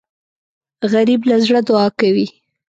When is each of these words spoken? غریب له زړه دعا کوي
غریب 0.91 1.21
له 1.29 1.35
زړه 1.45 1.59
دعا 1.69 1.87
کوي 1.99 2.27